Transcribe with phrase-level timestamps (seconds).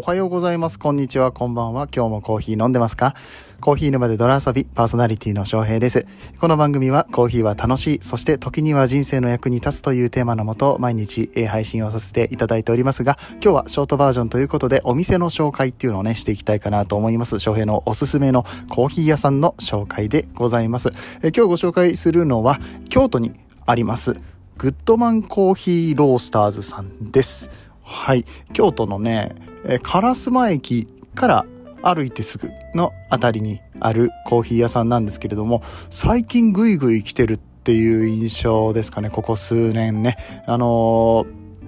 [0.00, 0.78] おはようございます。
[0.78, 1.30] こんにちは。
[1.30, 1.86] こんばんは。
[1.94, 3.14] 今日もコーヒー飲んでますか？
[3.60, 6.06] コーヒー沼で泥遊び、パーソナリティの翔平です。
[6.40, 17.38] この番組はコーヒーは楽しい、そして時には人生の役に立つというテーマのもと、毎日配信をさせていただいておりますが、今日はショートバージョンということで、お店の紹介っていうのをね、していきたいかなと思います。
[17.38, 20.94] 翔平のおすすめのコーヒー屋さんの紹介でございます。
[21.22, 23.34] え今日ご紹介するのは、京都に
[23.66, 24.16] あります、
[24.56, 27.50] グッドマンコーヒーロースターズさんです。
[27.82, 28.24] はい。
[28.54, 31.46] 京都のね、え烏丸駅から
[31.82, 40.16] 歩いてすぐのあたりにあるコーヒー屋さんなんですけれども、最近ぐいぐい来てるっていう印象ですかね、ここ数年ね。
[40.46, 41.26] あの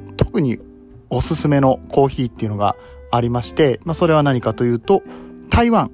[0.08, 0.58] ー、特に
[1.10, 2.76] おすすめのコーヒーっていうのが
[3.10, 5.02] ありまして、まあ、それは何かというと、
[5.50, 5.90] 台湾、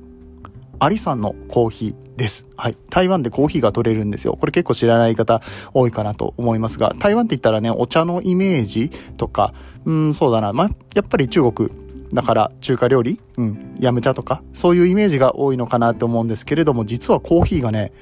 [0.79, 2.49] アリさんのコーヒーです。
[2.57, 2.77] はい。
[2.91, 4.37] 台湾でコーヒーが取れるんですよ。
[4.38, 5.43] これ結構知らない方
[5.74, 9.55] 多いかなと思いますが、台湾って言ったらね、お茶のイメージとか、
[9.85, 10.52] うん、そうだな。
[10.52, 11.71] まあ、やっぱり中国
[12.12, 17.92] だから中華料理、うん、ヤムチャとか、そういうイメージが多いのかなって思うんですけれども、実はコーヒーがね、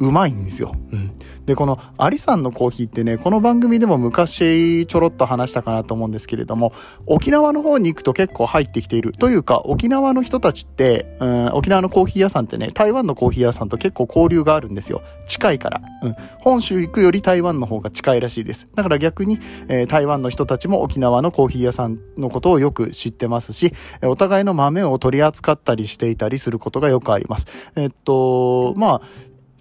[0.00, 0.72] うまいんですよ。
[0.92, 1.12] うん。
[1.44, 6.72] で、このアリさんのコーヒーってね、この番組でも昔ちょろっと話したかなと思うんですけれども、
[7.04, 9.12] 沖縄の方に行くと結構入ってきている。
[9.12, 15.02] というか、沖縄の人たちって、うん、沖縄のコーヒー屋さんってね、台湾のコーヒー屋さんと結構交流があるんですよ。
[15.26, 15.82] 近いから。
[16.02, 16.14] うん。
[16.38, 18.68] 本州行くより台湾の方が近いらしいです。
[18.74, 27.46] だから逆に、えー、台湾の人たちも沖縄のコーヒー屋さんのことをよく知ってますし、お互いの豆を取り扱ったりしていたりすることがよくあります。
[27.76, 29.02] えっと、まあ、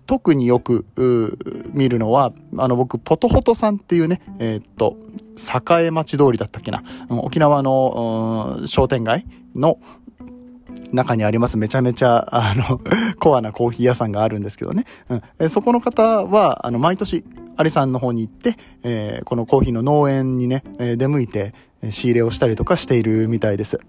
[0.10, 0.88] 特によく
[1.72, 4.98] 見るのは、あの僕、ポトホトさんっていうね、えー、っと、
[5.80, 9.78] 栄町通りだったっけな、沖縄の商店街の
[10.92, 12.82] 中にありますめちゃめちゃ、あの、
[13.22, 14.86] コアなコーヒー屋さんがあるんですけどね。
[15.10, 17.24] うん、えそこの方は、あの、毎年、
[17.56, 21.54] アリさんの方に行って、えー、このコーヒーの農園にね、えー、出向いて、
[21.92, 23.80] 仕入れをしたりとかしているみたいです。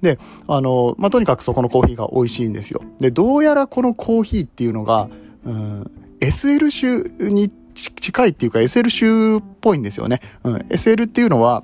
[0.00, 2.80] で、あの、まあ、とにかくそこのコーヒーが美味しいんですよ。
[3.00, 5.10] で、どうやらこのコーヒーっていうのが、
[5.48, 10.20] うん、SL 集に近いっていうか SL 集っぽいんですよね。
[10.44, 11.62] うん、SL っていうのは、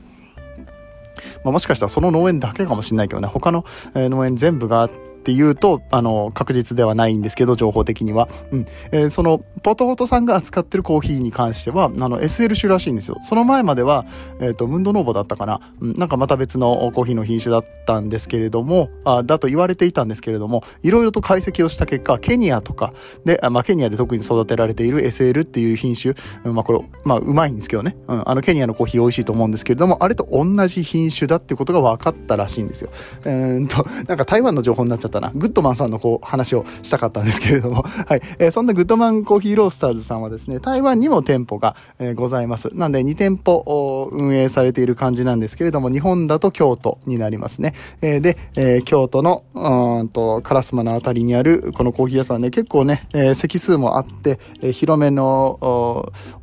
[1.45, 3.65] まあ、もしかしたらその農園だけかもしれないけどね、他の
[3.95, 4.91] 農園全部があ
[5.25, 8.29] って、いうと、あの、確実ではないんですけど、情報的には。
[8.53, 8.67] うん。
[8.93, 13.17] えー、その、ポトホトさんが扱ってるコーヒーに関しては、あの、SL 種らしいんですよ。
[13.23, 14.05] その前までは、
[14.41, 15.61] えっ、ー、と、ムンドノーボだったかな。
[15.81, 22.93] うん、なんかまた別のコーヒーの品種だったんですけれども、あだと言われていたんですけれども、いろいろと解析をした結果、ケニアとか
[23.25, 26.15] で、まあ、ケニアで特に育てられている SL っていう品種、
[26.45, 27.97] うん、まあ、これ、まあ、うまいんですけどね。
[28.09, 32.91] うん、あの、ケニアのコーヒー美味しいと思うんですけれども、あれと同じ品種だってことが分かったらしいんですよ。
[33.25, 35.31] うんと、なんか台湾の情報になっちゃったな。
[35.35, 38.23] グッドマンさんのこう話をしたかったんですけれども、 はい。
[38.39, 42.71] えー、そんなグッドマンコーヒーロースターズさんはですね、台湾にも店舗が、えー、ございます。
[42.75, 47.75] なんで2店舗運営されている感じなんですけれども、日本だと京都になりますね。
[48.03, 55.59] えー、で、え京都の、うんと、烏丸のあたりにあるこのコーヒー屋さんね、結構ね、え席数もあって、え広めの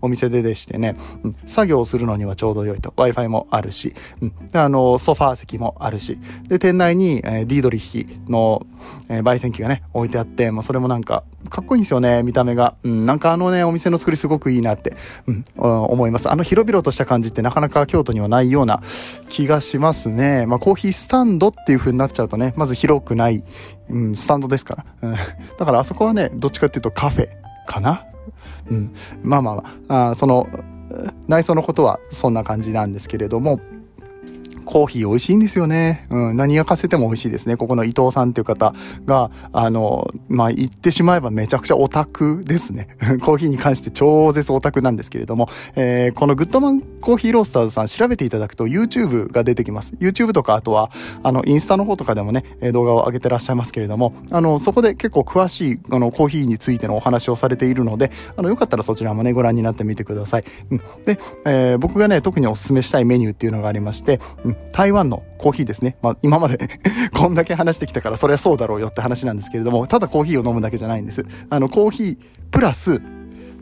[0.01, 2.91] お店ででしてね、うん、作業するのにはちょうど良いと。
[2.91, 6.17] Wi-Fi もあるし、うん、あの、ソファー席もあるし、
[6.47, 8.60] で、店内に、えディードリッヒの
[9.09, 12.75] えー、焙煎機がね、置いてあって、まあ、それもなんか、かっこいいんですよね、見た目が。
[12.83, 14.95] うん、なんかあのね、お店の作りすごくいいなって、
[15.27, 16.29] うん、思います。
[16.31, 18.81] あの広々とした感じってなかなか京都にはないような
[19.29, 20.45] 気がしますね。
[20.45, 23.43] まあ、コーヒースタンドっていう風になっちゃうとね、まず広くない、
[23.89, 25.09] うん、スタンドですから。
[25.09, 25.15] うん、
[25.57, 27.29] だからあそこはね、どっちかっていうとカフェ
[27.67, 28.05] かな
[28.69, 28.95] うん。
[29.23, 30.47] まあまあまあ、あその、
[31.27, 33.59] 内装のことはそんな感じなんですけれども、
[34.65, 36.05] コーヒー美味しいんですよね。
[36.09, 37.57] うん、何焼かせても美味しいですね。
[37.57, 38.73] ここの伊藤さんっていう方
[39.05, 42.87] が、あの、まあ、言ってしまえばめちゃくちゃオタクですね。
[43.21, 49.93] コーヒーに関して超絶オタクなんですけれども、えー、このグッドマンコーヒーロースターズさん調べていただくと YouTube が出てきます。
[49.99, 50.91] YouTube とかあとは、
[51.23, 60.43] あの、インスタの方とかでもね、動画を上げてらっしゃいますけれども、あの、そこで結構詳しい、あの、コーヒーについてのお話をされているので、あの、よかったらそちらもね、ご覧になってみてください。
[60.69, 65.97] うん、で、えー、僕がね、特にお勧めしたいメニューっていうのがありまして、うん台湾のコーヒーですね。
[66.01, 66.59] まあ、今まで
[67.13, 71.23] こんだけ話してきたから、それはそうだろうよって話なんですけれども、ただコーヒーを飲むだけじゃないんです。
[71.49, 72.17] あの、コーヒー、
[72.51, 73.01] プラス、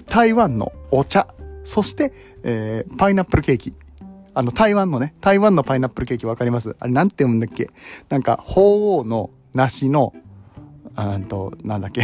[0.07, 1.27] 台湾のお茶、
[1.63, 2.13] そして、
[2.43, 3.73] えー、パイナップルケーキ。
[4.33, 6.75] あの、台湾のね、台湾のパイナップルケーキわかります？
[6.79, 7.69] あれ、なんて読むんだっけ？
[8.09, 10.13] なんか、鳳凰の梨の、
[11.07, 12.01] うんと、なんだっけ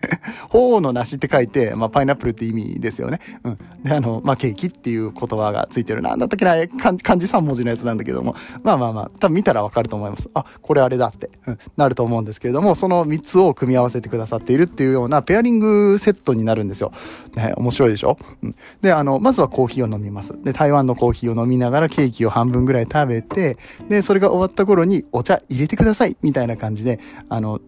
[0.50, 3.20] 鳳凰の梨って書いて、まあ、パイナップルって意味ですよね。
[3.44, 3.58] うん。
[3.82, 6.02] で、あの、まあ、ケーキっていう言葉がついてる。
[6.02, 10.30] なんだったっけな、漢字3文字のやつなんだけども、まあまあまあ、多分見たらわかると思います。
[10.34, 16.92] あ、これあれだって、うん、なると思うんですけれども、その3つを組み合わせてくださっているっていうようなペアリングセットになるんですよ。
[17.36, 18.16] ね、面白いでしょ？
[18.42, 18.54] うん。
[18.82, 20.34] で、あの、まずはコーヒーを飲みます。
[20.42, 23.56] で、台湾のコーヒーを飲みながらケーキを半分ぐらい食べて、
[23.88, 26.98] で、それが終わった頃にお茶入れてくださいみたいな感じで、
[27.28, 27.60] あの、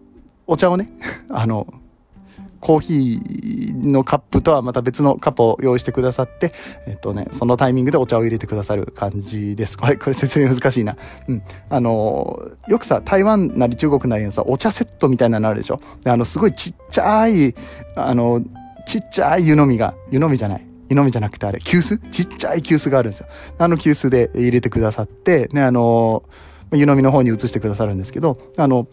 [0.47, 0.89] お茶をね、
[1.29, 1.67] あの、
[2.59, 6.53] コーヒーのカップとはまた別のカップを用意してくださって、
[6.87, 9.77] えっとね、そのタイミングでお茶を入れてくださる感じです。
[9.77, 10.97] これ、これ説明難しいな。
[11.27, 11.43] うん。
[11.69, 15.79] あの、よくさ、台湾なり中国なりのさ、お茶セットみたいなのあるでしょ？
[16.03, 17.53] で、あの、すごいちっちゃい、
[17.95, 18.41] あの、
[18.87, 20.65] ちっちゃい湯飲みが、湯飲みじゃない。
[20.89, 21.99] 湯飲みじゃなくてあれ、急須？
[22.09, 23.27] ちっちゃい急須があるんですよ。
[23.59, 26.23] あの急須で入れてくださって、ね、あの、
[26.73, 28.87] 湯飲みの方に移してくださるんですけど、あの、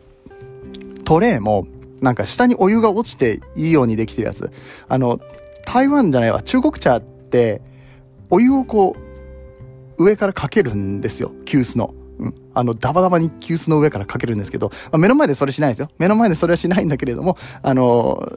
[1.04, 1.66] トレーも、
[2.00, 4.50] なんか下にお湯が落ちていいようにできてるやつ。
[4.88, 5.20] あの、
[5.64, 7.62] 台湾じゃないわ、中国茶って、
[8.30, 8.96] お湯をこ
[9.98, 11.94] う、上からかけるんですよ、急須の。
[12.18, 12.34] うん。
[12.54, 15.88] あの、ダバダバに急須の上からかけるんですけど、まあ、目の前でそれしないですよ。
[15.98, 18.28] 目の前でそれはしないんだけれども、あの、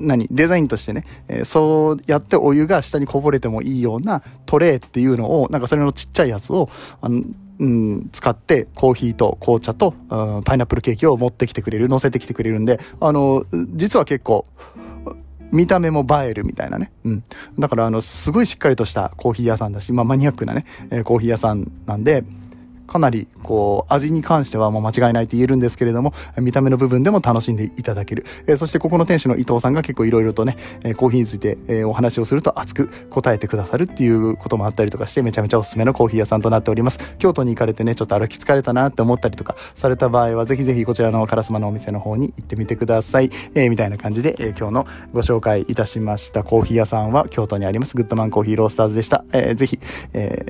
[0.00, 6.68] 何デザインとしてね、えー、そうやってお湯が下にこぼれてもいいようなトレーっていうのを、なんかそれのちっちゃいやつを、
[7.00, 7.22] あの、
[7.60, 13.44] うん、使ってコーヒーと紅茶と、うん、パイナップルケーキを持ってきてくれる、乗せてきてくれるんで、あの、
[13.74, 14.46] 実は結構、
[15.52, 16.92] 見た目も映えるみたいなね。
[17.04, 17.24] うん。
[17.58, 22.24] だから、あの、すごいしっかりとしたコーヒー屋さんだし、まあ、マニアックなね、えー、コーヒー屋さんなんで、
[22.90, 28.26] かなり、こう、味に関してはもう間違いないって言えるんですけれども、見た目の部分でも楽しんでいただける。
[28.48, 36.98] えー、そしてここの店主の伊藤さんが結構いろいろとね、えー、コーヒーについて、えー、お話をすると熱く答えてくださるっていうこともあったりとかして、めちゃめちゃおすすめのコーヒー屋さんとなっております。
[37.18, 43.30] 京都に行かれてね、ちょっと歩き疲れたなって思ったりとかされた場合は、ぜひぜひこちらの烏丸のお店の方に行ってみてください。
[43.54, 49.24] え、みたいな感じで、え、今日のご紹介いたしましたコーヒー屋さんは京都にあります、グッドマンコーヒーロースターズでした。
[49.32, 49.78] えー、ぜひ、
[50.12, 50.46] え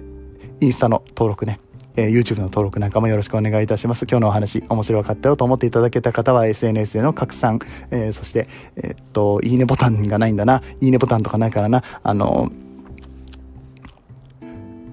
[0.60, 1.60] ー、インスタの登録ね、
[2.00, 4.06] えー、YouTube の登録なんかもよろしくお願いいたします。
[4.08, 7.58] 今日のお話面白かったよと思っていただけた方は SNS での拡散、
[7.90, 10.62] えー、そして、えー、っと、いいねボタンがないんだな。
[10.80, 11.84] いいねボタンとかないからな。
[12.02, 12.50] あの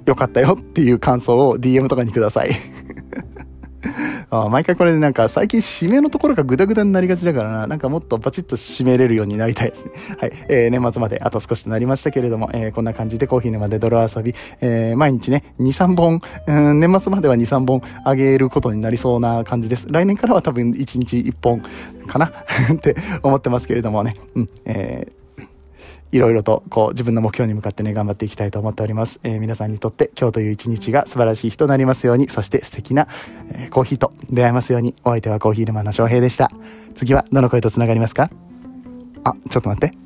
[0.06, 2.50] よかったよっていう感想を DM とかにください。
[4.30, 9.92] あ毎回これでなんか最近締めのところがグダグダになりがちだからな、なんかもっとバチッと締めれるようになりたいですね。
[10.20, 10.34] はい。
[10.50, 19.88] えー、年末まであと少しとなりましたけれども、えー、こんな感じでコーヒー沼で泥遊び、えー、毎日ね、2、3本、うん、年末までは2、3本あげることになりそうな感じです。
[19.90, 21.62] 来年からは多分1日1本
[22.08, 22.26] かな
[22.74, 24.14] って思ってますけれどもね。
[24.36, 25.18] うん、えー
[26.12, 29.20] いろいろとこう自分の目標に向かってね、頑張っていきたいと思っております。
[29.24, 33.08] えー、皆さんにとって今日という一日が素晴らしい日となりますように、そして素敵な、
[33.52, 36.50] えー、コーヒーと出会えますように、お相手はコーヒー沼の翔平でした。
[36.96, 38.30] 次はどの声と繋がりますか？
[39.24, 39.98] あ、ちょっと待って。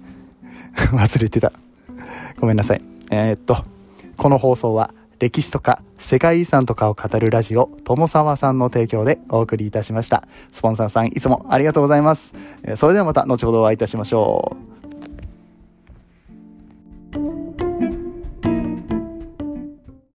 [0.91, 1.51] 忘れてた。
[2.39, 2.81] ごめんなさい。
[3.11, 3.63] えー、っと、
[4.17, 10.27] この放送は歴史とか世界遺産とかを語るラジオ、友沢さんの提供でお送りいたしました。
[10.51, 12.33] スポンサーさんいつもありがとうございます。
[12.75, 14.70] それではまた後ほどお会いいたしましょう。